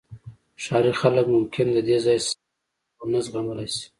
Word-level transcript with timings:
ښاري 0.63 0.91
خلک 1.01 1.25
ممکن 1.35 1.67
د 1.73 1.77
دې 1.87 1.97
ځای 2.05 2.17
سختۍ 2.25 2.43
ونه 3.01 3.19
زغملی 3.25 3.67
شي 3.75 3.85